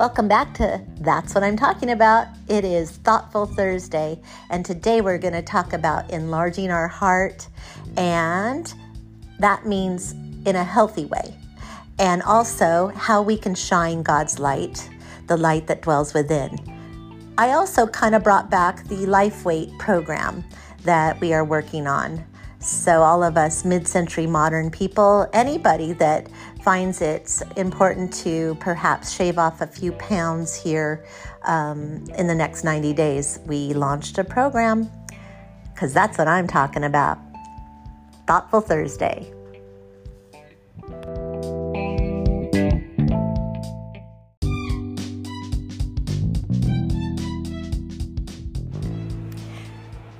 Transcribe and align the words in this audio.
Welcome 0.00 0.28
back 0.28 0.54
to 0.54 0.82
That's 1.00 1.34
What 1.34 1.44
I'm 1.44 1.58
Talking 1.58 1.90
About. 1.90 2.28
It 2.48 2.64
is 2.64 2.90
Thoughtful 2.90 3.44
Thursday, 3.44 4.18
and 4.48 4.64
today 4.64 5.02
we're 5.02 5.18
going 5.18 5.34
to 5.34 5.42
talk 5.42 5.74
about 5.74 6.08
enlarging 6.10 6.70
our 6.70 6.88
heart, 6.88 7.46
and 7.98 8.72
that 9.40 9.66
means 9.66 10.12
in 10.46 10.56
a 10.56 10.64
healthy 10.64 11.04
way, 11.04 11.36
and 11.98 12.22
also 12.22 12.90
how 12.96 13.20
we 13.20 13.36
can 13.36 13.54
shine 13.54 14.02
God's 14.02 14.38
light, 14.38 14.88
the 15.26 15.36
light 15.36 15.66
that 15.66 15.82
dwells 15.82 16.14
within. 16.14 16.56
I 17.36 17.50
also 17.50 17.86
kind 17.86 18.14
of 18.14 18.24
brought 18.24 18.48
back 18.48 18.84
the 18.84 19.04
life 19.04 19.44
weight 19.44 19.68
program 19.78 20.44
that 20.84 21.20
we 21.20 21.34
are 21.34 21.44
working 21.44 21.86
on. 21.86 22.24
So, 22.58 23.02
all 23.02 23.22
of 23.22 23.36
us 23.36 23.66
mid 23.66 23.86
century 23.86 24.26
modern 24.26 24.70
people, 24.70 25.28
anybody 25.34 25.92
that 25.94 26.28
finds 26.62 27.00
it 27.00 27.42
important 27.56 28.12
to 28.12 28.56
perhaps 28.60 29.10
shave 29.12 29.38
off 29.38 29.60
a 29.60 29.66
few 29.66 29.92
pounds 29.92 30.54
here 30.54 31.04
um, 31.44 32.04
in 32.16 32.26
the 32.26 32.34
next 32.34 32.64
90 32.64 32.92
days, 32.92 33.40
we 33.46 33.72
launched 33.72 34.18
a 34.18 34.24
program 34.24 34.90
because 35.72 35.94
that's 35.94 36.18
what 36.18 36.28
I'm 36.28 36.46
talking 36.46 36.84
about. 36.84 37.18
Thoughtful 38.26 38.60
Thursday. 38.60 39.32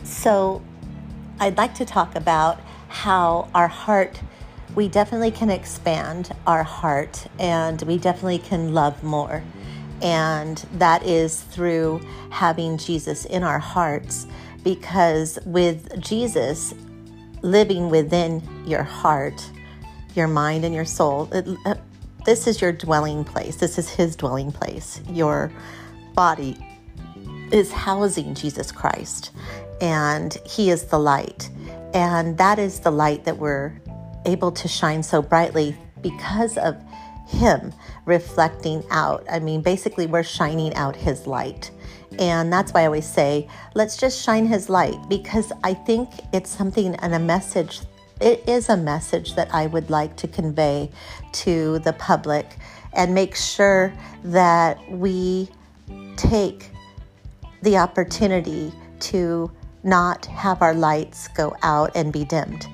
So, 0.02 0.62
I'd 1.38 1.56
like 1.56 1.74
to 1.76 1.84
talk 1.86 2.14
about 2.14 2.60
how 2.88 3.48
our 3.54 3.68
heart, 3.68 4.20
we 4.74 4.88
definitely 4.88 5.30
can 5.30 5.50
expand 5.50 6.30
our 6.46 6.62
heart 6.62 7.26
and 7.38 7.82
we 7.82 7.98
definitely 7.98 8.38
can 8.38 8.72
love 8.72 9.02
more. 9.02 9.42
And 10.02 10.56
that 10.74 11.02
is 11.04 11.40
through 11.40 12.00
having 12.30 12.78
Jesus 12.78 13.24
in 13.24 13.42
our 13.42 13.58
hearts 13.58 14.26
because 14.62 15.38
with 15.44 16.00
Jesus 16.00 16.74
living 17.42 17.90
within 17.90 18.42
your 18.66 18.82
heart, 18.82 19.50
your 20.14 20.28
mind, 20.28 20.64
and 20.64 20.74
your 20.74 20.84
soul, 20.84 21.28
it, 21.32 21.46
uh, 21.66 21.74
this 22.24 22.46
is 22.46 22.60
your 22.60 22.72
dwelling 22.72 23.24
place. 23.24 23.56
This 23.56 23.78
is 23.78 23.88
His 23.88 24.16
dwelling 24.16 24.52
place. 24.52 25.00
Your 25.08 25.50
body 26.14 26.56
is 27.50 27.72
housing 27.72 28.34
Jesus 28.34 28.70
Christ 28.70 29.32
and 29.80 30.34
He 30.46 30.70
is 30.70 30.84
the 30.84 30.98
light. 30.98 31.50
And 31.92 32.38
that 32.38 32.58
is 32.58 32.80
the 32.80 32.90
light 32.90 33.24
that 33.24 33.36
we're 33.38 33.80
able 34.26 34.52
to 34.52 34.68
shine 34.68 35.02
so 35.02 35.22
brightly 35.22 35.76
because 36.02 36.56
of 36.58 36.76
Him 37.26 37.72
reflecting 38.06 38.82
out. 38.90 39.24
I 39.30 39.38
mean, 39.38 39.62
basically, 39.62 40.06
we're 40.06 40.22
shining 40.22 40.74
out 40.74 40.96
His 40.96 41.26
light. 41.26 41.70
And 42.18 42.52
that's 42.52 42.72
why 42.72 42.82
I 42.82 42.86
always 42.86 43.08
say, 43.08 43.48
let's 43.74 43.96
just 43.96 44.22
shine 44.22 44.46
His 44.46 44.68
light 44.68 44.96
because 45.08 45.52
I 45.62 45.74
think 45.74 46.10
it's 46.32 46.50
something 46.50 46.94
and 46.96 47.14
a 47.14 47.18
message. 47.18 47.80
It 48.20 48.46
is 48.48 48.68
a 48.68 48.76
message 48.76 49.34
that 49.36 49.54
I 49.54 49.66
would 49.66 49.88
like 49.88 50.16
to 50.16 50.28
convey 50.28 50.90
to 51.32 51.78
the 51.80 51.94
public 51.94 52.56
and 52.92 53.14
make 53.14 53.34
sure 53.34 53.92
that 54.24 54.78
we 54.90 55.48
take 56.16 56.70
the 57.62 57.76
opportunity 57.78 58.72
to 58.98 59.50
not 59.82 60.26
have 60.26 60.60
our 60.60 60.74
lights 60.74 61.28
go 61.28 61.56
out 61.62 61.90
and 61.94 62.12
be 62.12 62.24
dimmed. 62.24 62.66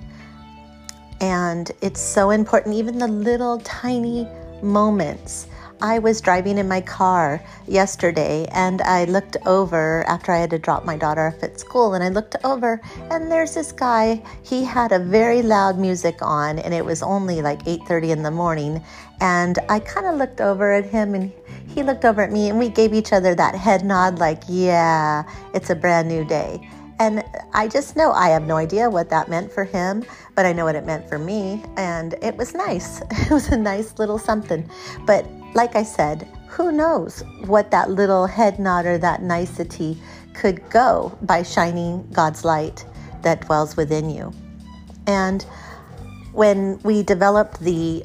And 1.21 1.71
it's 1.81 2.01
so 2.01 2.31
important, 2.31 2.75
even 2.75 2.99
the 2.99 3.09
little 3.09 3.59
tiny 3.61 4.29
moments. 4.63 5.49
I 5.83 5.99
was 5.99 6.23
driving 6.23 6.57
in 6.57 6.69
my 6.69 6.81
car 6.81 7.43
yesterday 7.67 8.47
and 8.53 8.81
I 8.81 9.05
looked 9.05 9.37
over 9.45 10.05
after 10.09 10.33
I 10.33 10.39
had 10.39 10.49
to 10.51 10.59
drop 10.59 10.87
my 10.87 10.97
daughter 10.97 11.27
off 11.27 11.43
at 11.43 11.61
school 11.61 11.93
and 11.93 12.03
I 12.03 12.09
looked 12.09 12.35
over 12.45 12.81
and 13.11 13.31
there's 13.31 13.55
this 13.55 13.73
guy. 13.73 14.23
He 14.43 14.65
had 14.65 14.93
a 14.93 14.99
very 14.99 15.43
loud 15.43 15.79
music 15.79 16.17
on 16.23 16.59
and 16.59 16.73
it 16.73 16.83
was 16.83 17.03
only 17.03 17.43
like 17.43 17.63
8:30 17.67 18.11
in 18.11 18.23
the 18.23 18.31
morning. 18.31 18.83
And 19.21 19.59
I 19.69 19.81
kind 19.81 20.07
of 20.07 20.17
looked 20.17 20.41
over 20.41 20.73
at 20.73 20.87
him 20.87 21.15
and 21.15 21.31
he 21.69 21.83
looked 21.83 22.07
over 22.07 22.23
at 22.23 22.33
me 22.33 22.49
and 22.49 22.59
we 22.59 22.71
gave 22.71 22.95
each 22.95 23.13
other 23.13 23.35
that 23.35 23.55
head 23.55 23.85
nod 23.85 24.19
like 24.19 24.43
yeah 24.49 25.25
it's 25.53 25.69
a 25.69 25.75
brand 25.75 26.09
new 26.09 26.25
day 26.25 26.67
and 26.99 27.23
I 27.53 27.69
just 27.69 27.97
know 27.97 28.13
I 28.13 28.29
have 28.29 28.47
no 28.47 28.57
idea 28.57 28.89
what 28.89 29.11
that 29.11 29.29
meant 29.29 29.53
for 29.53 29.65
him, 29.65 30.05
but 30.35 30.47
I 30.47 30.53
know 30.53 30.65
what 30.65 30.75
it 30.75 30.87
meant 30.87 31.09
for 31.09 31.19
me. 31.19 31.63
And 31.77 32.15
it 32.23 32.37
was 32.37 32.55
nice. 32.55 33.03
It 33.11 33.31
was 33.31 33.49
a 33.49 33.57
nice 33.57 33.99
little 33.99 34.19
something. 34.19 34.69
But 35.05 35.27
like 35.55 35.77
I 35.77 35.83
said, 35.83 36.29
who 36.49 36.73
knows 36.73 37.23
what 37.45 37.71
that 37.71 37.91
little 37.91 38.27
head 38.27 38.59
nod 38.59 38.87
or 38.87 38.99
that 38.99 39.23
nicety 39.23 39.99
could 40.33 40.69
go 40.71 41.17
by 41.23 41.43
shining 41.43 42.07
God's 42.13 42.45
light 42.45 42.87
that 43.23 43.43
dwells 43.43 43.77
within 43.77 44.09
you. 44.09 44.33
And 45.07 45.43
when 46.33 46.79
we 46.83 47.03
developed 47.03 47.61
the 47.61 48.05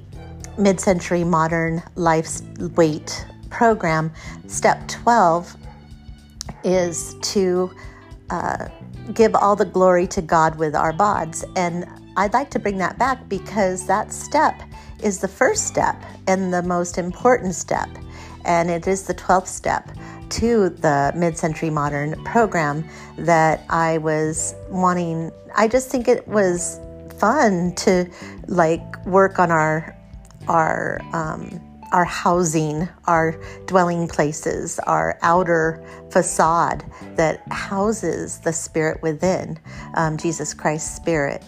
mid 0.57 0.79
century 0.79 1.23
modern 1.23 1.81
life 1.95 2.41
weight 2.75 3.25
program, 3.49 4.11
step 4.47 4.85
12 4.87 5.55
is 6.63 7.15
to 7.21 7.71
uh, 8.31 8.69
give 9.13 9.35
all 9.35 9.55
the 9.55 9.65
glory 9.65 10.07
to 10.07 10.21
God 10.21 10.57
with 10.57 10.75
our 10.75 10.93
bods. 10.93 11.43
And 11.55 11.85
I'd 12.17 12.33
like 12.33 12.49
to 12.51 12.59
bring 12.59 12.77
that 12.77 12.97
back 12.97 13.27
because 13.29 13.85
that 13.87 14.11
step 14.11 14.61
is 15.03 15.19
the 15.19 15.27
first 15.27 15.67
step 15.67 16.01
and 16.27 16.53
the 16.53 16.63
most 16.63 16.97
important 16.97 17.55
step. 17.55 17.89
And 18.45 18.71
it 18.71 18.87
is 18.87 19.03
the 19.03 19.13
12th 19.13 19.47
step 19.47 19.91
to 20.29 20.69
the 20.69 21.11
mid 21.15 21.37
century 21.37 21.69
modern 21.69 22.23
program 22.23 22.87
that 23.17 23.65
I 23.69 23.97
was 23.97 24.55
wanting. 24.69 25.31
I 25.55 25.67
just 25.67 25.89
think 25.89 26.07
it 26.07 26.27
was 26.27 26.79
fun 27.19 27.75
to 27.75 28.09
like 28.47 29.05
work 29.05 29.39
on 29.39 29.51
our, 29.51 29.95
our, 30.47 31.01
um, 31.13 31.61
our 31.91 32.05
housing, 32.05 32.87
our 33.05 33.39
dwelling 33.65 34.07
places, 34.07 34.79
our 34.79 35.17
outer 35.21 35.83
facade 36.09 36.85
that 37.15 37.45
houses 37.51 38.39
the 38.39 38.53
Spirit 38.53 39.01
within, 39.01 39.59
um, 39.95 40.17
Jesus 40.17 40.53
Christ's 40.53 40.95
Spirit, 40.95 41.43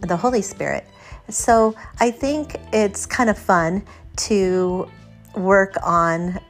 the 0.00 0.16
Holy 0.16 0.42
Spirit. 0.42 0.86
So 1.28 1.74
I 2.00 2.10
think 2.10 2.56
it's 2.72 3.06
kind 3.06 3.30
of 3.30 3.38
fun 3.38 3.84
to 4.16 4.88
work 5.34 5.74
on 5.82 6.40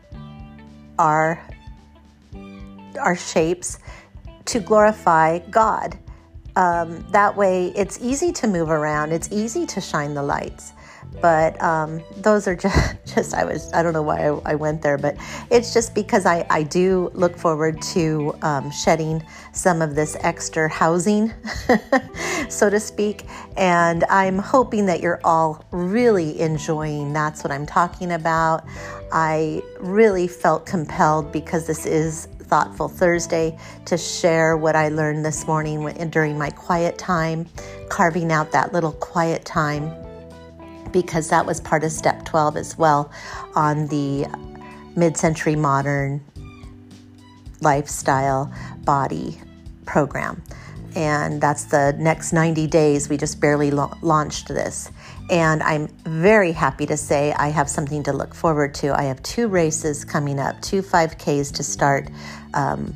our 0.99 1.41
our 3.01 3.17
shapes 3.17 3.78
to 4.47 4.59
glorify 4.61 5.39
God. 5.51 5.99
Um, 6.57 7.07
that 7.11 7.37
way, 7.37 7.73
it's 7.77 7.99
easy 8.01 8.33
to 8.33 8.47
move 8.47 8.71
around. 8.71 9.13
It's 9.13 9.31
easy 9.31 9.67
to 9.67 9.81
shine 9.81 10.15
the 10.15 10.23
lights 10.23 10.73
but 11.21 11.61
um, 11.62 12.03
those 12.19 12.47
are 12.47 12.55
just, 12.55 12.97
just 13.15 13.34
i 13.34 13.44
was 13.44 13.72
i 13.72 13.83
don't 13.83 13.93
know 13.93 14.03
why 14.03 14.28
I, 14.28 14.53
I, 14.53 14.55
went 14.55 14.83
there 14.83 14.99
but 14.99 15.17
it's 15.50 15.72
just 15.72 15.94
because 15.94 16.27
i, 16.27 16.47
I 16.50 16.62
do 16.62 17.11
look 17.15 17.37
forward 17.37 17.81
to 17.94 18.34
um, 18.43 18.71
shedding 18.71 19.22
some 19.53 19.83
of 19.83 19.95
this 19.95 20.16
extra 20.21 20.69
housing 20.69 21.33
so 22.49 22.71
to 22.71 22.78
speak. 22.81 23.25
And 23.56 24.05
i'm 24.05 24.39
hoping 24.39 24.87
that 24.87 25.00
you're 25.00 25.21
all 25.25 25.65
really 25.71 26.39
enjoying 26.41 27.12
that's 27.12 27.43
what 27.43 27.50
i'm 27.50 27.66
talking 27.66 28.12
about. 28.12 28.65
I 29.12 29.62
really 29.78 30.27
felt 30.27 30.66
compelled 30.66 31.33
because 31.33 31.66
this 31.66 31.87
is 31.87 32.27
thoughtful 32.41 32.89
thursday 32.89 33.59
to 33.84 33.99
share 33.99 34.56
what 34.56 34.77
i 34.77 34.89
learned 34.89 35.25
this 35.25 35.49
morning 35.49 35.84
during 36.11 36.39
my 36.39 36.50
quiet 36.50 36.97
time 36.97 37.45
carving 37.89 38.31
out 38.31 38.53
that 38.53 38.72
little 38.72 38.93
quiet 38.93 39.45
time 39.45 39.93
because 40.92 41.28
that 41.28 41.44
was 41.44 41.60
part 41.60 41.84
of 41.84 41.92
step 41.92 42.24
12 42.24 42.56
as 42.56 42.78
well 42.78 43.10
on 43.54 43.86
the 43.88 44.27
mid 44.97 45.16
century 45.16 45.56
modern 45.56 46.24
lifestyle 47.60 48.53
body 48.84 49.41
program. 49.84 50.42
And 50.94 51.42
that's 51.42 51.65
the 51.65 51.94
next 51.98 52.33
90 52.33 52.66
days. 52.68 53.10
We 53.10 53.18
just 53.18 53.38
barely 53.38 53.71
la- 53.71 53.92
launched 54.00 54.48
this. 54.48 54.91
And 55.28 55.62
I'm 55.62 55.88
very 56.04 56.53
happy 56.53 56.86
to 56.86 56.97
say 56.97 57.34
I 57.34 57.48
have 57.48 57.68
something 57.68 58.03
to 58.04 58.15
look 58.15 58.34
forward 58.34 58.74
to. 58.77 58.98
I 58.98 59.03
have 59.03 59.22
two 59.22 59.48
races 59.48 60.06
coming 60.06 60.41
up, 60.41 60.60
two 60.62 60.80
5Ks 60.80 61.53
to 61.54 61.62
start 61.62 62.09
um, 62.54 62.94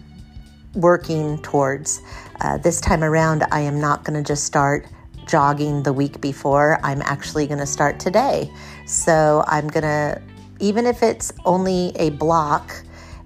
working 0.75 1.43
towards. 1.43 2.01
Uh, 2.41 2.57
this 2.57 2.81
time 2.81 3.05
around, 3.05 3.45
I 3.53 3.61
am 3.61 3.79
not 3.79 4.05
going 4.05 4.23
to 4.23 4.27
just 4.27 4.45
start 4.45 4.87
jogging 5.31 5.83
the 5.83 5.93
week 5.93 6.21
before. 6.21 6.79
I'm 6.83 7.03
actually 7.03 7.47
going 7.47 7.61
to 7.61 7.67
start 7.67 8.01
today. 8.01 8.51
So 8.87 9.45
I'm 9.47 9.69
going 9.69 9.85
to, 9.85 10.21
even 10.59 10.87
if 10.87 11.03
it's 11.03 11.33
only 11.45 11.93
a 11.97 12.11
block, 12.11 12.73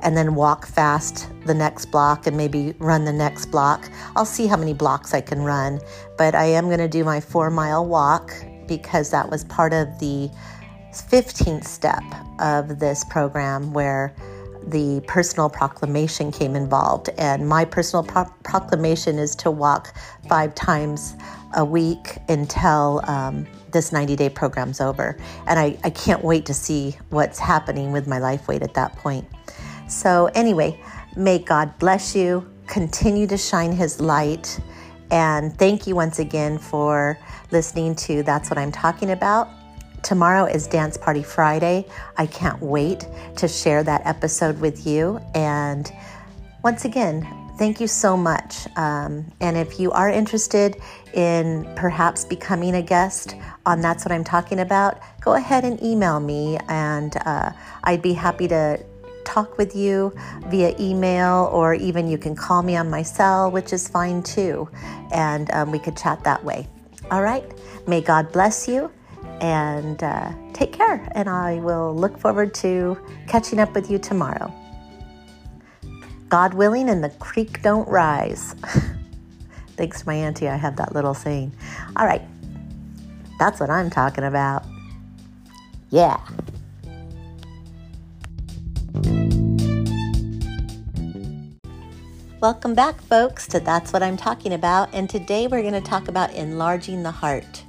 and 0.00 0.14
then 0.14 0.34
walk 0.34 0.66
fast 0.66 1.30
the 1.46 1.54
next 1.54 1.86
block 1.86 2.26
and 2.26 2.36
maybe 2.36 2.74
run 2.78 3.06
the 3.06 3.12
next 3.12 3.46
block. 3.46 3.90
I'll 4.14 4.26
see 4.26 4.46
how 4.46 4.56
many 4.58 4.74
blocks 4.74 5.14
I 5.14 5.22
can 5.22 5.40
run, 5.40 5.80
but 6.18 6.34
I 6.34 6.44
am 6.44 6.66
going 6.66 6.78
to 6.78 6.88
do 6.88 7.04
my 7.04 7.20
four 7.20 7.50
mile 7.50 7.86
walk 7.86 8.30
because 8.68 9.10
that 9.12 9.30
was 9.30 9.44
part 9.44 9.72
of 9.72 9.98
the 9.98 10.30
15th 10.92 11.64
step 11.64 12.04
of 12.38 12.78
this 12.78 13.02
program 13.04 13.72
where 13.72 14.14
the 14.66 15.02
personal 15.06 15.48
proclamation 15.48 16.30
came 16.30 16.54
involved. 16.54 17.08
And 17.18 17.48
my 17.48 17.64
personal 17.64 18.02
pro- 18.02 18.32
proclamation 18.44 19.18
is 19.18 19.34
to 19.36 19.50
walk 19.50 19.94
five 20.28 20.54
times 20.54 21.14
a 21.54 21.64
week 21.64 22.18
until 22.28 23.00
um, 23.04 23.46
this 23.72 23.92
90 23.92 24.16
day 24.16 24.28
program's 24.28 24.80
over. 24.80 25.16
And 25.46 25.58
I, 25.58 25.78
I 25.84 25.90
can't 25.90 26.24
wait 26.24 26.46
to 26.46 26.54
see 26.54 26.96
what's 27.10 27.38
happening 27.38 27.92
with 27.92 28.06
my 28.06 28.18
life 28.18 28.48
weight 28.48 28.62
at 28.62 28.74
that 28.74 28.96
point. 28.96 29.26
So, 29.88 30.30
anyway, 30.34 30.80
may 31.16 31.38
God 31.38 31.78
bless 31.78 32.16
you, 32.16 32.50
continue 32.66 33.26
to 33.26 33.36
shine 33.36 33.72
His 33.72 34.00
light. 34.00 34.58
And 35.10 35.56
thank 35.58 35.86
you 35.86 35.94
once 35.94 36.18
again 36.18 36.58
for 36.58 37.18
listening 37.50 37.94
to 37.96 38.22
That's 38.22 38.48
What 38.50 38.58
I'm 38.58 38.72
Talking 38.72 39.10
About. 39.10 39.48
Tomorrow 40.02 40.46
is 40.46 40.66
Dance 40.66 40.96
Party 40.96 41.22
Friday. 41.22 41.86
I 42.16 42.26
can't 42.26 42.60
wait 42.60 43.06
to 43.36 43.48
share 43.48 43.82
that 43.84 44.02
episode 44.06 44.60
with 44.60 44.86
you. 44.86 45.20
And 45.34 45.90
once 46.62 46.84
again, 46.84 47.43
thank 47.56 47.80
you 47.80 47.86
so 47.86 48.16
much. 48.16 48.66
Um, 48.76 49.30
and 49.40 49.56
if 49.56 49.78
you 49.78 49.90
are 49.92 50.10
interested 50.10 50.76
in 51.12 51.70
perhaps 51.76 52.24
becoming 52.24 52.74
a 52.74 52.82
guest 52.82 53.36
on 53.66 53.80
That's 53.80 54.04
What 54.04 54.12
I'm 54.12 54.24
Talking 54.24 54.60
About, 54.60 55.00
go 55.20 55.34
ahead 55.34 55.64
and 55.64 55.82
email 55.82 56.20
me, 56.20 56.58
and 56.68 57.16
uh, 57.24 57.52
I'd 57.84 58.02
be 58.02 58.12
happy 58.12 58.48
to 58.48 58.84
talk 59.24 59.56
with 59.58 59.74
you 59.74 60.12
via 60.46 60.74
email, 60.78 61.48
or 61.52 61.74
even 61.74 62.08
you 62.08 62.18
can 62.18 62.36
call 62.36 62.62
me 62.62 62.76
on 62.76 62.90
my 62.90 63.02
cell, 63.02 63.50
which 63.50 63.72
is 63.72 63.88
fine 63.88 64.22
too. 64.22 64.68
And 65.12 65.50
um, 65.52 65.70
we 65.70 65.78
could 65.78 65.96
chat 65.96 66.22
that 66.24 66.44
way. 66.44 66.68
All 67.10 67.22
right. 67.22 67.44
May 67.86 68.00
God 68.00 68.32
bless 68.32 68.68
you 68.68 68.90
and 69.40 70.02
uh, 70.02 70.32
take 70.52 70.72
care. 70.72 71.06
And 71.12 71.28
I 71.28 71.56
will 71.60 71.94
look 71.94 72.18
forward 72.18 72.54
to 72.54 72.98
catching 73.26 73.58
up 73.58 73.74
with 73.74 73.90
you 73.90 73.98
tomorrow. 73.98 74.52
God 76.34 76.54
willing, 76.54 76.88
and 76.88 77.04
the 77.04 77.10
creek 77.10 77.62
don't 77.62 77.88
rise. 77.88 78.56
Thanks 79.76 80.00
to 80.00 80.06
my 80.08 80.14
auntie, 80.14 80.48
I 80.48 80.56
have 80.56 80.74
that 80.78 80.92
little 80.92 81.14
saying. 81.14 81.54
All 81.94 82.04
right, 82.04 82.22
that's 83.38 83.60
what 83.60 83.70
I'm 83.70 83.88
talking 83.88 84.24
about. 84.24 84.64
Yeah. 85.90 86.18
Welcome 92.40 92.74
back, 92.74 93.00
folks, 93.02 93.46
to 93.46 93.60
That's 93.60 93.92
What 93.92 94.02
I'm 94.02 94.16
Talking 94.16 94.54
About. 94.54 94.92
And 94.92 95.08
today 95.08 95.46
we're 95.46 95.62
going 95.62 95.74
to 95.74 95.80
talk 95.80 96.08
about 96.08 96.34
enlarging 96.34 97.04
the 97.04 97.12
heart. 97.12 97.62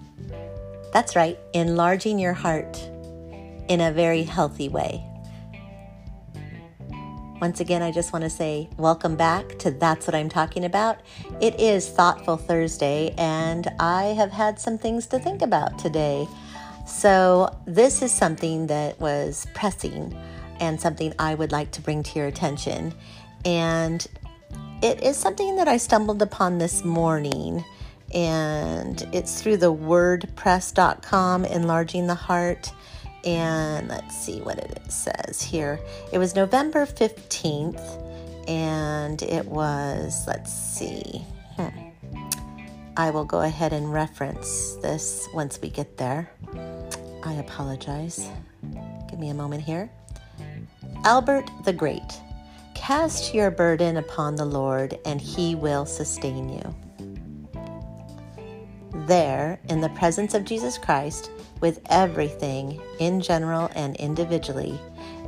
That's 0.91 1.15
right, 1.15 1.37
enlarging 1.53 2.17
your 2.17 2.33
heart 2.33 2.81
in 3.69 3.81
a 3.81 3.91
very 3.91 4.23
healthy 4.23 4.69
way. 4.69 5.05
Once 7.41 7.59
again, 7.59 7.81
I 7.81 7.91
just 7.91 8.13
want 8.13 8.23
to 8.23 8.29
say 8.29 8.69
welcome 8.77 9.17
back 9.17 9.59
to 9.59 9.69
That's 9.69 10.07
What 10.07 10.15
I'm 10.15 10.29
Talking 10.29 10.63
About. 10.63 11.01
It 11.41 11.59
is 11.59 11.89
Thoughtful 11.89 12.37
Thursday, 12.37 13.13
and 13.17 13.67
I 13.77 14.05
have 14.05 14.31
had 14.31 14.57
some 14.57 14.77
things 14.77 15.05
to 15.07 15.19
think 15.19 15.41
about 15.41 15.77
today. 15.77 16.27
So, 16.87 17.53
this 17.65 18.01
is 18.01 18.13
something 18.13 18.67
that 18.67 18.99
was 19.01 19.47
pressing 19.53 20.17
and 20.61 20.79
something 20.79 21.13
I 21.19 21.35
would 21.35 21.51
like 21.51 21.71
to 21.71 21.81
bring 21.81 22.03
to 22.03 22.19
your 22.19 22.27
attention. 22.27 22.93
And 23.43 24.07
it 24.81 25.03
is 25.03 25.17
something 25.17 25.57
that 25.57 25.67
I 25.67 25.75
stumbled 25.75 26.21
upon 26.21 26.57
this 26.57 26.85
morning 26.85 27.65
and 28.13 29.07
it's 29.11 29.41
through 29.41 29.57
the 29.57 29.73
wordpress.com 29.73 31.43
enlarging 31.45 32.07
the 32.07 32.15
heart 32.15 32.71
and 33.25 33.87
let's 33.87 34.17
see 34.17 34.41
what 34.41 34.57
it 34.57 34.79
says 34.91 35.41
here. 35.41 35.79
It 36.11 36.17
was 36.17 36.35
november 36.35 36.85
15th 36.85 38.01
and 38.47 39.21
it 39.23 39.45
was 39.45 40.25
let's 40.27 40.53
see 40.53 41.25
hmm. 41.55 41.69
i 42.95 43.09
will 43.09 43.25
go 43.25 43.41
ahead 43.41 43.73
and 43.73 43.91
reference 43.91 44.75
this 44.81 45.27
once 45.33 45.59
we 45.61 45.69
get 45.69 45.97
there. 45.97 46.29
I 47.23 47.33
apologize. 47.33 48.29
Give 49.09 49.19
me 49.19 49.29
a 49.29 49.33
moment 49.33 49.63
here. 49.63 49.89
Albert 51.03 51.49
the 51.65 51.73
great 51.73 52.21
cast 52.75 53.33
your 53.33 53.49
burden 53.49 53.97
upon 53.97 54.35
the 54.35 54.45
lord 54.45 54.99
and 55.05 55.19
he 55.19 55.55
will 55.55 55.85
sustain 55.85 56.49
you 56.49 56.75
there, 59.07 59.59
in 59.69 59.81
the 59.81 59.89
presence 59.89 60.33
of 60.33 60.45
Jesus 60.45 60.77
Christ, 60.77 61.29
with 61.61 61.79
everything 61.89 62.81
in 62.99 63.21
general 63.21 63.69
and 63.75 63.95
individually 63.97 64.79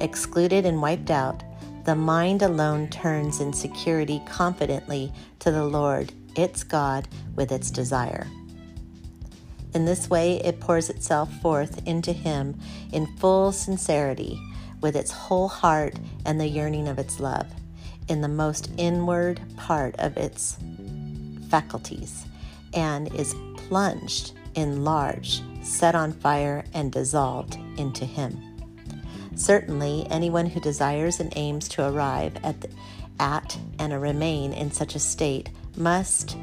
excluded 0.01 0.65
and 0.65 0.81
wiped 0.81 1.12
out, 1.12 1.44
the 1.85 1.95
mind 1.95 2.41
alone 2.41 2.89
turns 2.89 3.39
in 3.39 3.53
security 3.53 4.21
confidently 4.27 5.12
to 5.39 5.51
the 5.51 5.63
Lord, 5.63 6.12
its 6.35 6.63
God, 6.63 7.07
with 7.35 7.51
its 7.51 7.71
desire. 7.71 8.27
In 9.74 9.85
this 9.85 10.09
way, 10.09 10.41
it 10.44 10.59
pours 10.59 10.89
itself 10.89 11.33
forth 11.41 11.85
into 11.88 12.12
Him 12.12 12.59
in 12.91 13.06
full 13.18 13.51
sincerity, 13.51 14.39
with 14.81 14.95
its 14.95 15.12
whole 15.12 15.47
heart 15.47 15.95
and 16.25 16.39
the 16.39 16.47
yearning 16.47 16.88
of 16.88 17.00
its 17.00 17.19
love, 17.19 17.47
in 18.07 18.21
the 18.21 18.27
most 18.27 18.69
inward 18.77 19.41
part 19.56 19.95
of 19.97 20.18
its 20.18 20.57
faculties, 21.50 22.25
and 22.73 23.13
is 23.15 23.33
plunged, 23.67 24.33
enlarged, 24.55 25.43
set 25.63 25.95
on 25.95 26.13
fire, 26.13 26.63
and 26.73 26.91
dissolved 26.91 27.57
into 27.77 28.05
Him. 28.05 28.41
Certainly, 29.35 30.07
anyone 30.09 30.47
who 30.47 30.59
desires 30.59 31.19
and 31.19 31.31
aims 31.35 31.67
to 31.69 31.87
arrive 31.87 32.35
at, 32.43 32.61
the, 32.61 32.69
at 33.19 33.57
and 33.77 34.01
remain 34.01 34.53
in 34.53 34.71
such 34.71 34.95
a 34.95 34.99
state 34.99 35.49
must 35.75 36.37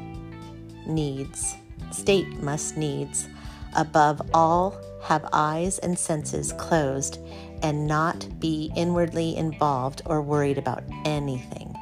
needs, 0.85 1.55
state 1.91 2.41
must 2.41 2.77
needs, 2.77 3.27
above 3.75 4.21
all, 4.33 4.77
have 5.03 5.27
eyes 5.33 5.77
and 5.79 5.99
senses 5.99 6.53
closed 6.53 7.19
and 7.61 7.85
not 7.85 8.27
be 8.39 8.71
inwardly 8.75 9.35
involved 9.35 10.01
or 10.05 10.21
worried 10.21 10.57
about 10.57 10.83
anything. 11.03 11.74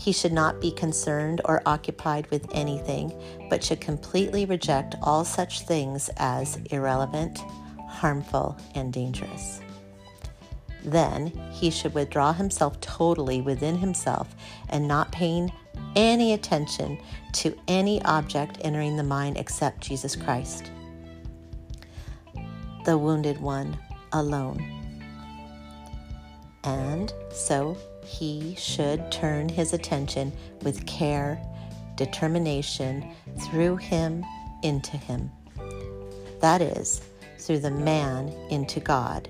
He 0.00 0.12
should 0.12 0.32
not 0.32 0.62
be 0.62 0.70
concerned 0.70 1.42
or 1.44 1.60
occupied 1.66 2.26
with 2.30 2.48
anything, 2.54 3.12
but 3.50 3.62
should 3.62 3.82
completely 3.82 4.46
reject 4.46 4.94
all 5.02 5.26
such 5.26 5.60
things 5.60 6.08
as 6.16 6.56
irrelevant, 6.70 7.38
harmful, 7.86 8.56
and 8.74 8.94
dangerous. 8.94 9.60
Then 10.82 11.26
he 11.52 11.68
should 11.68 11.92
withdraw 11.92 12.32
himself 12.32 12.80
totally 12.80 13.42
within 13.42 13.76
himself 13.76 14.34
and 14.70 14.88
not 14.88 15.12
paying 15.12 15.52
any 15.94 16.32
attention 16.32 16.98
to 17.34 17.54
any 17.68 18.02
object 18.04 18.56
entering 18.62 18.96
the 18.96 19.02
mind 19.02 19.36
except 19.36 19.82
Jesus 19.82 20.16
Christ, 20.16 20.70
the 22.86 22.96
wounded 22.96 23.38
one 23.38 23.76
alone. 24.12 24.64
And 26.64 27.12
so 27.30 27.76
he 28.10 28.56
should 28.58 29.10
turn 29.12 29.48
his 29.48 29.72
attention 29.72 30.32
with 30.62 30.84
care, 30.84 31.40
determination 31.96 33.08
through 33.38 33.76
him 33.76 34.24
into 34.62 34.96
him. 34.96 35.30
That 36.40 36.60
is, 36.60 37.02
through 37.38 37.60
the 37.60 37.70
man 37.70 38.28
into 38.50 38.80
God, 38.80 39.28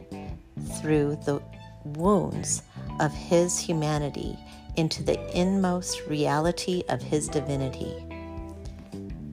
through 0.81 1.17
the 1.27 1.43
wounds 1.85 2.63
of 3.01 3.13
his 3.13 3.59
humanity 3.59 4.39
into 4.77 5.03
the 5.03 5.39
inmost 5.39 6.07
reality 6.07 6.83
of 6.89 7.03
his 7.03 7.29
divinity. 7.29 7.95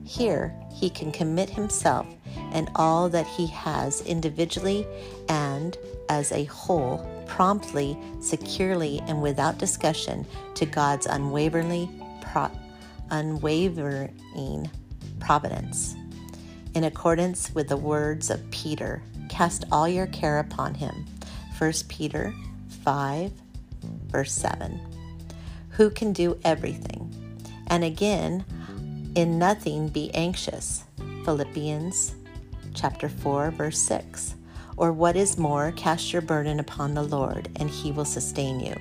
Here, 0.04 0.54
he 0.74 0.90
can 0.90 1.10
commit 1.10 1.48
himself 1.48 2.06
and 2.52 2.70
all 2.76 3.08
that 3.08 3.26
he 3.26 3.46
has 3.46 4.02
individually 4.02 4.86
and 5.28 5.76
as 6.08 6.32
a 6.32 6.44
whole 6.44 7.17
promptly, 7.28 7.96
securely, 8.20 9.00
and 9.06 9.22
without 9.22 9.58
discussion 9.58 10.26
to 10.54 10.66
God's 10.66 11.06
unwaveringly 11.06 11.88
pro- 12.20 12.50
unwavering 13.10 14.70
providence. 15.20 15.94
In 16.74 16.84
accordance 16.84 17.54
with 17.54 17.68
the 17.68 17.76
words 17.76 18.30
of 18.30 18.50
Peter, 18.50 19.02
cast 19.28 19.64
all 19.70 19.88
your 19.88 20.06
care 20.08 20.40
upon 20.40 20.74
him. 20.74 21.06
1 21.58 21.72
Peter 21.88 22.34
5, 22.84 23.32
verse 24.06 24.32
7. 24.32 24.80
Who 25.70 25.90
can 25.90 26.12
do 26.12 26.38
everything? 26.44 27.14
And 27.68 27.84
again, 27.84 28.44
in 29.14 29.38
nothing 29.38 29.88
be 29.88 30.12
anxious. 30.14 30.84
Philippians 31.24 32.14
chapter 32.74 33.08
4, 33.08 33.50
verse 33.50 33.78
6. 33.80 34.34
Or 34.78 34.92
what 34.92 35.16
is 35.16 35.36
more, 35.36 35.72
cast 35.72 36.12
your 36.12 36.22
burden 36.22 36.60
upon 36.60 36.94
the 36.94 37.02
Lord, 37.02 37.48
and 37.56 37.68
he 37.68 37.90
will 37.90 38.04
sustain 38.04 38.60
you. 38.60 38.76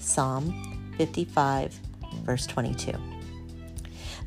Psalm 0.00 0.92
55, 0.98 1.72
verse 2.24 2.46
22. 2.46 2.92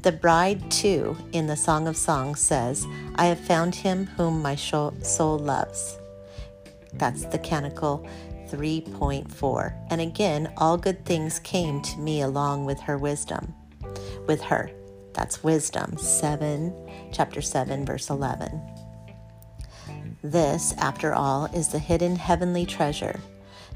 The 0.01 0.13
bride, 0.13 0.71
too, 0.71 1.17
in 1.33 1.47
the 1.47 1.57
Song 1.57 1.89
of 1.89 1.97
Songs 1.97 2.39
says, 2.39 2.87
I 3.15 3.25
have 3.25 3.39
found 3.39 3.75
him 3.75 4.05
whom 4.05 4.41
my 4.41 4.55
soul 4.55 4.93
loves. 5.37 5.97
That's 6.93 7.25
the 7.25 7.39
canticle 7.39 8.07
3.4. 8.47 9.87
And 9.91 9.99
again, 9.99 10.53
all 10.55 10.77
good 10.77 11.03
things 11.03 11.39
came 11.39 11.81
to 11.81 11.99
me 11.99 12.21
along 12.21 12.63
with 12.63 12.79
her 12.79 12.97
wisdom. 12.97 13.53
With 14.25 14.41
her. 14.43 14.71
That's 15.13 15.43
wisdom 15.43 15.97
7, 15.97 16.73
chapter 17.11 17.41
7, 17.41 17.85
verse 17.85 18.09
11. 18.09 18.78
This, 20.21 20.73
after 20.77 21.13
all, 21.13 21.45
is 21.45 21.69
the 21.69 21.79
hidden 21.79 22.15
heavenly 22.15 22.65
treasure, 22.65 23.19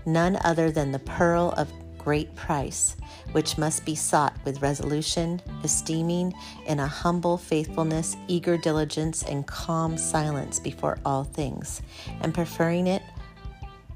none 0.05 0.37
other 0.43 0.71
than 0.71 0.91
the 0.91 0.99
pearl 0.99 1.53
of 1.55 1.71
great 1.97 2.35
price, 2.35 2.97
which 3.31 3.57
must 3.57 3.85
be 3.85 3.95
sought 3.95 4.35
with 4.43 4.61
resolution, 4.61 5.41
esteeming 5.63 6.33
in 6.65 6.79
a 6.79 6.87
humble 6.87 7.37
faithfulness, 7.37 8.17
eager 8.27 8.57
diligence, 8.57 9.23
and 9.23 9.47
calm 9.47 9.97
silence 9.97 10.59
before 10.59 10.99
all 11.05 11.23
things, 11.23 11.81
and 12.21 12.33
preferring 12.33 12.87
it 12.87 13.01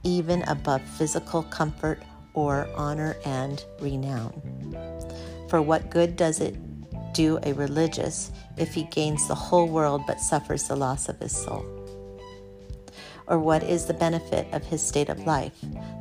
even 0.03 0.41
above 0.43 0.81
physical 0.81 1.43
comfort 1.43 2.01
or 2.33 2.69
honor 2.75 3.17
and 3.25 3.65
renown. 3.81 4.31
For 5.49 5.61
what 5.61 5.89
good 5.89 6.15
does 6.15 6.39
it 6.39 6.55
do 7.13 7.39
a 7.43 7.53
religious 7.53 8.31
if 8.57 8.73
he 8.73 8.83
gains 8.83 9.27
the 9.27 9.35
whole 9.35 9.67
world 9.67 10.03
but 10.07 10.21
suffers 10.21 10.67
the 10.67 10.75
loss 10.75 11.09
of 11.09 11.19
his 11.19 11.35
soul? 11.35 11.76
Or 13.27 13.39
what 13.39 13.63
is 13.63 13.85
the 13.85 13.93
benefit 13.93 14.47
of 14.53 14.63
his 14.63 14.81
state 14.81 15.09
of 15.09 15.25
life, 15.25 15.53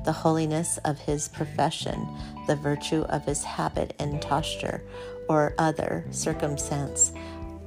the 0.04 0.12
holiness 0.12 0.78
of 0.84 0.98
his 0.98 1.28
profession, 1.28 2.06
the 2.46 2.56
virtue 2.56 3.02
of 3.08 3.24
his 3.24 3.42
habit 3.42 3.94
and 3.98 4.20
posture, 4.20 4.82
or 5.28 5.54
other 5.58 6.04
circumstance 6.10 7.12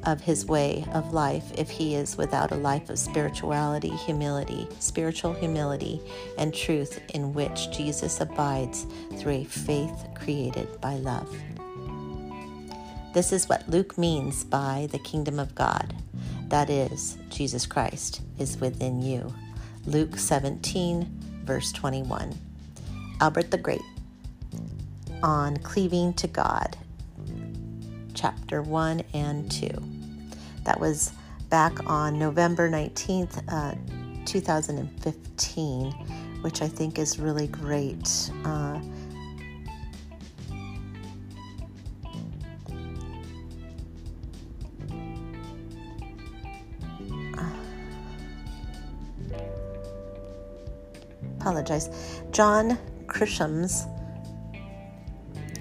of 0.06 0.22
his 0.22 0.46
way 0.46 0.86
of 0.94 1.14
life 1.14 1.52
if 1.58 1.70
he 1.70 1.96
is 1.96 2.18
without 2.18 2.52
a 2.52 2.56
life 2.56 2.90
of 2.90 2.98
spirituality, 2.98 3.90
humility, 3.90 4.68
spiritual 4.80 5.34
humility, 5.34 6.02
and 6.38 6.54
truth 6.54 7.02
in 7.14 7.34
which 7.34 7.70
Jesus 7.72 8.22
abides 8.22 8.86
through 9.18 9.34
a 9.34 9.44
faith 9.44 10.08
created 10.16 10.80
by 10.80 10.96
love? 10.96 11.30
This 13.14 13.34
is 13.34 13.50
what 13.50 13.68
Luke 13.68 13.98
means 13.98 14.44
by 14.44 14.88
the 14.92 15.00
kingdom 15.00 15.40
of 15.40 15.56
God. 15.56 15.96
That 16.48 16.70
is, 16.70 17.18
Jesus 17.30 17.66
Christ 17.66 18.22
is 18.38 18.58
within 18.60 19.02
you. 19.02 19.34
Luke 19.86 20.18
17, 20.18 21.08
verse 21.44 21.72
21. 21.72 22.38
Albert 23.22 23.52
the 23.52 23.58
Great 23.58 23.82
on 25.24 25.58
cleaving 25.58 26.14
to 26.14 26.28
God, 26.28 26.78
chapter 28.14 28.62
1 28.62 29.02
and 29.14 29.52
2. 29.52 29.70
That 30.64 30.80
was 30.80 31.12
back 31.50 31.90
on 31.90 32.20
November 32.20 32.70
19th, 32.70 33.42
uh, 33.50 33.76
2015, 34.26 35.92
which 36.42 36.62
I 36.62 36.68
think 36.68 37.00
is 37.00 37.20
really 37.20 37.48
great. 37.48 38.32
Uh, 38.46 38.80
apologize. 51.50 51.90
John 52.32 52.78
Chrysostom's 53.08 53.88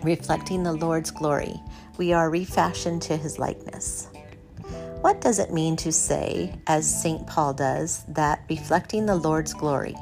Reflecting 0.02 0.62
the 0.62 0.74
Lord's 0.74 1.10
Glory. 1.10 1.54
We 1.96 2.12
are 2.12 2.30
refashioned 2.30 3.00
to 3.02 3.16
his 3.16 3.38
likeness. 3.38 4.08
What 5.00 5.20
does 5.22 5.38
it 5.38 5.52
mean 5.52 5.76
to 5.76 5.90
say, 5.90 6.54
as 6.66 7.02
St. 7.02 7.26
Paul 7.26 7.54
does, 7.54 8.04
that 8.08 8.42
reflecting 8.50 9.06
the 9.06 9.16
Lord's 9.16 9.54
glory, 9.54 9.96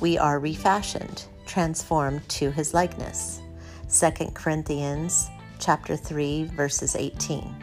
we 0.00 0.16
are 0.16 0.40
refashioned, 0.40 1.26
transformed 1.46 2.26
to 2.30 2.50
his 2.50 2.72
likeness? 2.72 3.40
2 3.90 4.30
Corinthians 4.32 5.28
chapter 5.58 5.96
3 5.96 6.44
verses 6.56 6.96
18. 6.96 7.61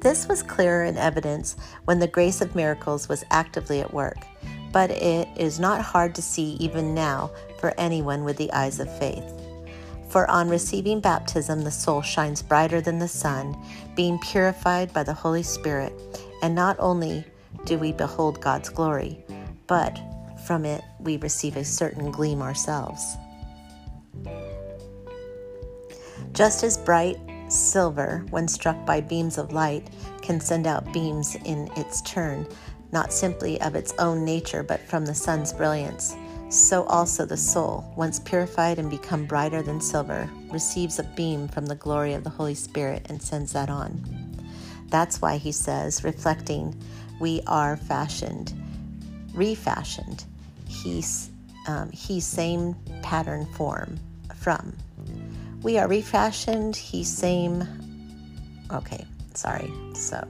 This 0.00 0.26
was 0.28 0.42
clearer 0.42 0.84
in 0.84 0.96
evidence 0.96 1.56
when 1.84 1.98
the 1.98 2.06
grace 2.06 2.40
of 2.40 2.54
miracles 2.54 3.06
was 3.08 3.24
actively 3.30 3.80
at 3.80 3.92
work, 3.92 4.16
but 4.72 4.90
it 4.90 5.28
is 5.36 5.60
not 5.60 5.82
hard 5.82 6.14
to 6.14 6.22
see 6.22 6.56
even 6.58 6.94
now 6.94 7.30
for 7.58 7.74
anyone 7.76 8.24
with 8.24 8.38
the 8.38 8.50
eyes 8.52 8.80
of 8.80 8.98
faith. 8.98 9.24
For 10.08 10.28
on 10.30 10.48
receiving 10.48 11.00
baptism, 11.00 11.62
the 11.62 11.70
soul 11.70 12.00
shines 12.00 12.42
brighter 12.42 12.80
than 12.80 12.98
the 12.98 13.08
sun, 13.08 13.56
being 13.94 14.18
purified 14.18 14.92
by 14.94 15.02
the 15.02 15.12
Holy 15.12 15.42
Spirit, 15.42 15.92
and 16.42 16.54
not 16.54 16.76
only 16.78 17.24
do 17.64 17.78
we 17.78 17.92
behold 17.92 18.40
God's 18.40 18.70
glory, 18.70 19.22
but 19.66 20.00
from 20.46 20.64
it 20.64 20.82
we 20.98 21.18
receive 21.18 21.56
a 21.56 21.64
certain 21.64 22.10
gleam 22.10 22.40
ourselves. 22.40 23.16
Just 26.32 26.64
as 26.64 26.78
bright 26.78 27.18
Silver, 27.50 28.24
when 28.30 28.46
struck 28.46 28.86
by 28.86 29.00
beams 29.00 29.36
of 29.36 29.52
light, 29.52 29.88
can 30.22 30.40
send 30.40 30.66
out 30.66 30.92
beams 30.92 31.34
in 31.44 31.68
its 31.76 32.00
turn, 32.02 32.46
not 32.92 33.12
simply 33.12 33.60
of 33.60 33.74
its 33.74 33.92
own 33.98 34.24
nature, 34.24 34.62
but 34.62 34.80
from 34.80 35.04
the 35.04 35.14
sun's 35.14 35.52
brilliance. 35.52 36.14
So 36.48 36.84
also 36.84 37.26
the 37.26 37.36
soul, 37.36 37.92
once 37.96 38.20
purified 38.20 38.78
and 38.78 38.88
become 38.88 39.26
brighter 39.26 39.62
than 39.62 39.80
silver, 39.80 40.30
receives 40.50 40.98
a 40.98 41.04
beam 41.04 41.48
from 41.48 41.66
the 41.66 41.74
glory 41.74 42.14
of 42.14 42.24
the 42.24 42.30
Holy 42.30 42.54
Spirit 42.54 43.06
and 43.08 43.20
sends 43.20 43.52
that 43.52 43.68
on. 43.68 44.00
That's 44.88 45.20
why 45.20 45.36
he 45.36 45.52
says, 45.52 46.04
reflecting, 46.04 46.80
we 47.20 47.42
are 47.46 47.76
fashioned, 47.76 48.52
refashioned. 49.34 50.24
He's, 50.68 51.30
um, 51.68 51.90
he 51.90 52.20
same 52.20 52.74
pattern 53.02 53.46
form 53.54 53.98
from. 54.36 54.76
We 55.62 55.76
are 55.78 55.88
refashioned, 55.88 56.74
he 56.74 57.04
same. 57.04 57.66
Okay, 58.72 59.04
sorry. 59.34 59.70
So 59.94 60.26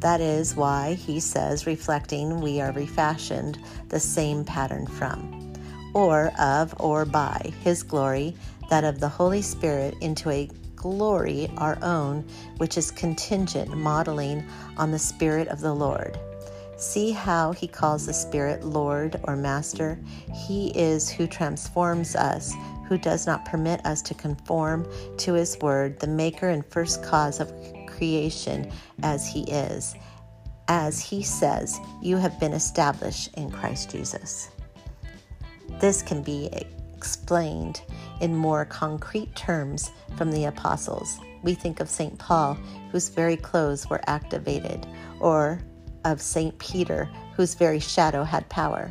that 0.00 0.20
is 0.20 0.54
why 0.54 0.94
he 0.94 1.18
says, 1.18 1.66
reflecting, 1.66 2.40
we 2.40 2.60
are 2.60 2.72
refashioned 2.72 3.58
the 3.88 3.98
same 3.98 4.44
pattern 4.44 4.86
from, 4.86 5.52
or 5.92 6.30
of, 6.38 6.74
or 6.78 7.04
by 7.04 7.52
his 7.64 7.82
glory, 7.82 8.36
that 8.70 8.84
of 8.84 9.00
the 9.00 9.08
Holy 9.08 9.42
Spirit, 9.42 9.96
into 10.00 10.30
a 10.30 10.48
glory 10.76 11.50
our 11.56 11.76
own, 11.82 12.24
which 12.58 12.78
is 12.78 12.92
contingent, 12.92 13.76
modeling 13.76 14.46
on 14.76 14.92
the 14.92 14.98
Spirit 14.98 15.48
of 15.48 15.60
the 15.60 15.74
Lord. 15.74 16.16
See 16.76 17.10
how 17.10 17.50
he 17.50 17.66
calls 17.66 18.06
the 18.06 18.12
Spirit 18.12 18.62
Lord 18.62 19.18
or 19.24 19.34
Master? 19.34 19.98
He 20.46 20.68
is 20.78 21.10
who 21.10 21.26
transforms 21.26 22.14
us 22.14 22.54
who 22.88 22.98
does 22.98 23.26
not 23.26 23.44
permit 23.44 23.84
us 23.84 24.00
to 24.02 24.14
conform 24.14 24.86
to 25.18 25.34
his 25.34 25.58
word, 25.60 26.00
the 26.00 26.06
maker 26.06 26.48
and 26.48 26.64
first 26.66 27.02
cause 27.02 27.38
of 27.38 27.52
creation 27.86 28.70
as 29.02 29.26
he 29.26 29.42
is. 29.42 29.94
As 30.68 31.00
he 31.00 31.22
says, 31.22 31.78
you 32.02 32.16
have 32.16 32.40
been 32.40 32.52
established 32.52 33.30
in 33.34 33.50
Christ 33.50 33.90
Jesus. 33.90 34.50
This 35.80 36.02
can 36.02 36.22
be 36.22 36.50
explained 36.96 37.82
in 38.20 38.34
more 38.34 38.64
concrete 38.64 39.34
terms 39.36 39.90
from 40.16 40.30
the 40.30 40.46
apostles. 40.46 41.18
We 41.42 41.54
think 41.54 41.80
of 41.80 41.88
St. 41.88 42.18
Paul, 42.18 42.54
whose 42.90 43.08
very 43.08 43.36
clothes 43.36 43.88
were 43.88 44.00
activated, 44.06 44.86
or 45.20 45.60
of 46.04 46.20
St. 46.20 46.58
Peter, 46.58 47.08
whose 47.36 47.54
very 47.54 47.78
shadow 47.78 48.24
had 48.24 48.48
power 48.48 48.90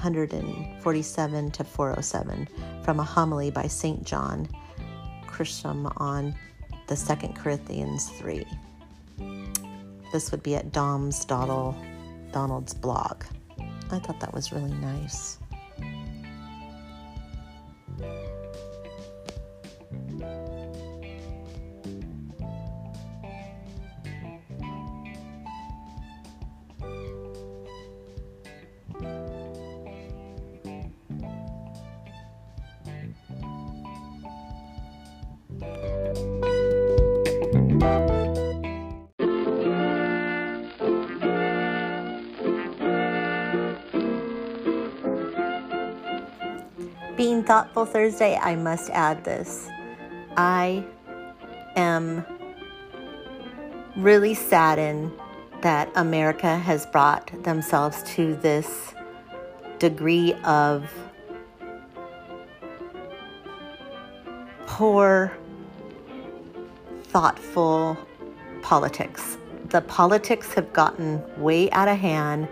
347 0.00 1.50
to 1.50 1.64
407 1.64 2.48
from 2.82 3.00
a 3.00 3.04
homily 3.04 3.50
by 3.50 3.66
St. 3.66 4.04
John 4.04 4.48
Chrysostom 5.26 5.86
on 5.96 6.34
the 6.86 6.96
Second 6.96 7.34
Corinthians 7.34 8.08
3. 8.10 8.44
This 10.12 10.30
would 10.30 10.42
be 10.42 10.54
at 10.54 10.72
Dom's 10.72 11.24
Donald's 11.24 12.74
blog. 12.74 13.24
I 13.90 13.98
thought 13.98 14.20
that 14.20 14.32
was 14.32 14.52
really 14.52 14.72
nice. 14.74 15.38
Thoughtful 47.48 47.86
Thursday, 47.86 48.36
I 48.36 48.56
must 48.56 48.90
add 48.90 49.24
this. 49.24 49.70
I 50.36 50.84
am 51.76 52.26
really 53.96 54.34
saddened 54.34 55.12
that 55.62 55.90
America 55.96 56.58
has 56.58 56.84
brought 56.84 57.30
themselves 57.44 58.02
to 58.16 58.34
this 58.36 58.92
degree 59.78 60.34
of 60.44 60.92
poor, 64.66 65.32
thoughtful 67.04 67.96
politics. 68.60 69.38
The 69.70 69.80
politics 69.80 70.52
have 70.52 70.70
gotten 70.74 71.22
way 71.40 71.70
out 71.70 71.88
of 71.88 71.96
hand. 71.96 72.46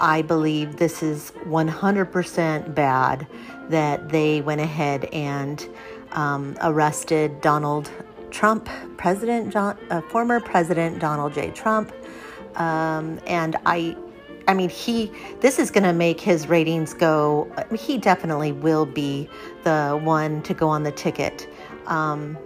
I 0.00 0.22
believe 0.22 0.76
this 0.76 1.02
is 1.02 1.32
100% 1.46 2.74
bad 2.74 3.26
that 3.68 4.08
they 4.08 4.40
went 4.40 4.60
ahead 4.60 5.06
and 5.06 5.68
um, 6.12 6.56
arrested 6.62 7.40
Donald 7.40 7.90
Trump, 8.30 8.68
President 8.96 9.52
John, 9.52 9.78
uh, 9.90 10.00
former 10.02 10.40
President 10.40 10.98
Donald 10.98 11.34
J. 11.34 11.50
Trump, 11.50 11.92
um, 12.56 13.20
and 13.26 13.56
I, 13.66 13.96
I 14.46 14.54
mean, 14.54 14.68
he. 14.68 15.12
This 15.40 15.58
is 15.58 15.70
going 15.70 15.84
to 15.84 15.92
make 15.92 16.20
his 16.20 16.48
ratings 16.48 16.94
go. 16.94 17.50
He 17.78 17.98
definitely 17.98 18.52
will 18.52 18.86
be 18.86 19.28
the 19.64 19.98
one 20.02 20.42
to 20.42 20.54
go 20.54 20.68
on 20.68 20.82
the 20.82 20.92
ticket, 20.92 21.48
um, 21.86 22.36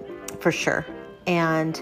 for 0.40 0.52
sure. 0.52 0.86
And 1.26 1.80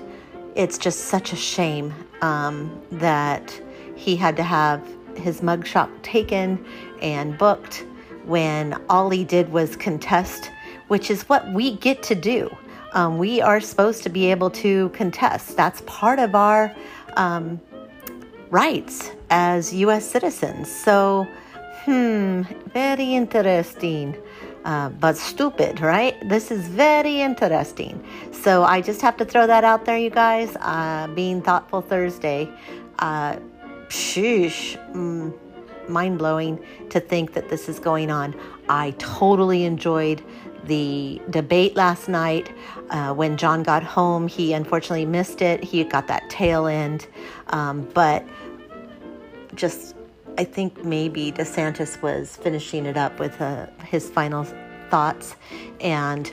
it's 0.55 0.79
just 0.79 1.07
such 1.07 1.33
a 1.33 1.37
shame 1.37 1.95
um, 2.21 2.83
that 2.93 3.61
he 3.97 4.17
had 4.17 4.37
to 4.37 4.43
have 4.43 4.87
his 5.21 5.41
mugshot 5.41 5.91
taken 6.03 6.65
and 7.01 7.37
booked 7.39 7.85
when 8.25 8.81
all 8.89 9.11
he 9.11 9.25
did 9.25 9.51
was 9.51 9.77
contest, 9.77 10.51
which 10.89 11.11
is 11.11 11.29
what 11.29 11.53
we 11.53 11.77
get 11.77 12.03
to 12.05 12.15
do. 12.15 12.55
Um, 12.93 13.19
we 13.19 13.41
are 13.41 13.61
supposed 13.61 14.03
to 14.03 14.09
be 14.09 14.31
able 14.31 14.51
to 14.51 14.89
contest. 14.91 15.57
That's 15.57 15.83
part 15.87 16.19
of 16.19 16.35
our 16.35 16.75
um, 17.17 17.61
rights 18.51 19.11
as 19.31 19.73
U.S. 19.75 20.05
citizens. 20.09 20.71
So, 20.71 21.27
hmm, 21.85 22.43
very 22.73 23.15
interesting. 23.15 24.17
Uh, 24.65 24.91
but 24.91 25.17
stupid, 25.17 25.81
right? 25.81 26.17
This 26.29 26.51
is 26.51 26.69
very 26.69 27.23
interesting. 27.23 28.05
So 28.31 28.63
I 28.63 28.83
just 28.83 29.01
have 29.01 29.17
to 29.17 29.25
throw 29.25 29.47
that 29.47 29.65
out 29.65 29.87
there, 29.87 29.97
you 29.97 30.11
guys. 30.11 30.55
Uh, 30.61 31.09
being 31.15 31.41
Thoughtful 31.41 31.81
Thursday. 31.81 32.53
Uh, 32.99 33.37
sheesh. 33.91 34.77
Mm, 34.93 35.37
mind 35.89 36.19
blowing 36.19 36.65
to 36.89 37.01
think 37.01 37.35
that 37.35 37.49
this 37.49 37.69
is 37.69 37.79
going 37.79 38.11
on. 38.11 38.35
I 38.69 38.93
totally 38.99 39.65
enjoyed 39.65 40.23
the 40.65 41.21
debate 41.31 41.77
last 41.77 42.09
night. 42.09 42.53
Uh, 42.91 43.13
when 43.13 43.37
John 43.37 43.63
got 43.63 43.83
home, 43.83 44.29
he 44.29 44.53
unfortunately 44.53 45.07
missed 45.07 45.43
it. 45.43 45.63
He 45.63 45.83
got 45.85 46.07
that 46.09 46.29
tail 46.31 46.67
end. 46.67 47.07
Um, 47.49 47.89
but 47.95 48.25
just, 49.55 49.97
I 50.39 50.45
think 50.45 50.85
maybe 50.85 51.33
DeSantis 51.33 52.01
was 52.03 52.37
finishing 52.37 52.87
it 52.87 52.97
up 52.97 53.19
with 53.19 53.41
uh, 53.41 53.67
his 53.85 54.09
final 54.09 54.47
thoughts. 54.91 55.35
And 55.81 56.31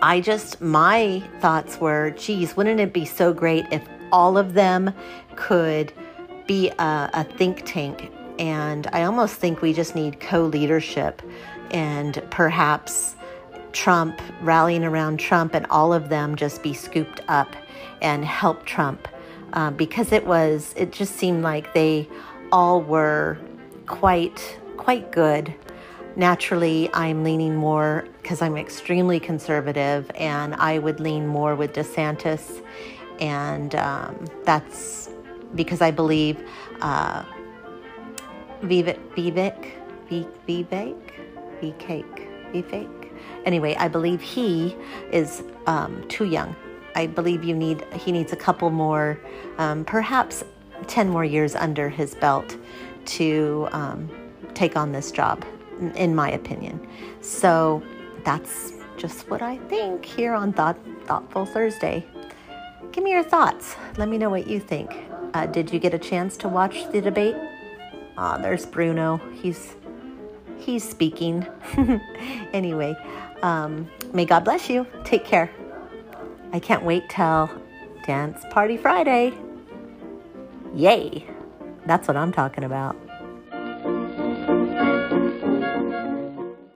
I 0.00 0.20
just, 0.20 0.60
my 0.60 1.22
thoughts 1.40 1.80
were, 1.80 2.10
geez, 2.10 2.56
wouldn't 2.56 2.80
it 2.80 2.92
be 2.92 3.04
so 3.04 3.32
great 3.32 3.64
if 3.70 3.82
all 4.12 4.36
of 4.36 4.54
them 4.54 4.92
could 5.36 5.92
be 6.46 6.70
a, 6.78 7.10
a 7.12 7.24
think 7.24 7.62
tank. 7.64 8.10
And 8.38 8.88
I 8.92 9.04
almost 9.04 9.36
think 9.36 9.62
we 9.62 9.72
just 9.72 9.94
need 9.94 10.20
co 10.20 10.44
leadership 10.44 11.22
and 11.70 12.22
perhaps 12.30 13.16
Trump, 13.72 14.20
rallying 14.42 14.84
around 14.84 15.18
Trump, 15.18 15.54
and 15.54 15.66
all 15.66 15.92
of 15.92 16.08
them 16.08 16.36
just 16.36 16.62
be 16.62 16.74
scooped 16.74 17.20
up 17.28 17.54
and 18.00 18.24
help 18.24 18.64
Trump. 18.66 19.08
Uh, 19.52 19.70
because 19.70 20.12
it 20.12 20.26
was, 20.26 20.74
it 20.76 20.92
just 20.92 21.16
seemed 21.16 21.42
like 21.42 21.72
they 21.74 22.08
all 22.50 22.80
were 22.80 23.38
quite, 23.86 24.58
quite 24.76 25.12
good. 25.12 25.54
Naturally, 26.16 26.90
I'm 26.92 27.24
leaning 27.24 27.54
more 27.54 28.06
because 28.22 28.42
I'm 28.42 28.56
extremely 28.56 29.18
conservative, 29.18 30.10
and 30.14 30.54
I 30.54 30.78
would 30.78 31.00
lean 31.00 31.26
more 31.26 31.54
with 31.54 31.72
DeSantis, 31.72 32.62
and 33.18 33.74
um, 33.74 34.26
that's 34.44 35.08
because 35.54 35.80
I 35.80 35.90
believe 35.90 36.42
uh, 36.80 37.24
Vivek, 38.62 38.98
Vivek, 39.14 39.72
Vivek, 40.10 40.96
Vivek. 42.52 43.08
Anyway, 43.44 43.74
I 43.76 43.88
believe 43.88 44.20
he 44.20 44.76
is 45.10 45.42
um, 45.66 46.04
too 46.08 46.24
young. 46.24 46.54
I 46.94 47.06
believe 47.06 47.42
you 47.42 47.54
need 47.54 47.84
he 47.94 48.12
needs 48.12 48.32
a 48.32 48.36
couple 48.36 48.70
more, 48.70 49.18
um, 49.58 49.84
perhaps 49.84 50.44
ten 50.86 51.08
more 51.08 51.24
years 51.24 51.54
under 51.54 51.88
his 51.88 52.14
belt 52.14 52.56
to 53.04 53.68
um, 53.72 54.10
take 54.54 54.76
on 54.76 54.92
this 54.92 55.10
job, 55.10 55.44
in 55.94 56.14
my 56.14 56.30
opinion. 56.30 56.86
So 57.20 57.82
that's 58.24 58.74
just 58.96 59.28
what 59.30 59.42
I 59.42 59.56
think 59.68 60.04
here 60.04 60.34
on 60.34 60.52
Thought, 60.52 60.78
Thoughtful 61.06 61.46
Thursday. 61.46 62.06
Give 62.92 63.02
me 63.02 63.10
your 63.10 63.24
thoughts. 63.24 63.74
Let 63.96 64.08
me 64.08 64.18
know 64.18 64.30
what 64.30 64.46
you 64.46 64.60
think. 64.60 64.90
Uh, 65.34 65.46
did 65.46 65.72
you 65.72 65.78
get 65.78 65.94
a 65.94 65.98
chance 65.98 66.36
to 66.38 66.48
watch 66.48 66.90
the 66.92 67.00
debate? 67.00 67.36
Ah, 68.18 68.36
there's 68.36 68.66
Bruno. 68.66 69.20
He's 69.34 69.74
he's 70.58 70.88
speaking. 70.88 71.46
anyway, 72.52 72.94
um, 73.42 73.88
may 74.12 74.24
God 74.24 74.44
bless 74.44 74.68
you. 74.68 74.86
Take 75.04 75.24
care. 75.24 75.50
I 76.52 76.60
can't 76.60 76.84
wait 76.84 77.08
till 77.08 77.50
Dance 78.06 78.44
Party 78.50 78.76
Friday. 78.76 79.32
Yay! 80.74 81.26
That's 81.86 82.06
what 82.06 82.16
I'm 82.16 82.32
talking 82.32 82.64
about. 82.64 82.96